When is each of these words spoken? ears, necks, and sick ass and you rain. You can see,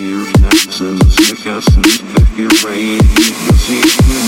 ears, 0.00 0.32
necks, 0.40 0.80
and 0.80 1.12
sick 1.12 1.46
ass 1.46 1.66
and 1.76 1.86
you 2.36 2.48
rain. 2.64 2.96
You 2.96 3.32
can 3.36 3.54
see, 3.56 4.19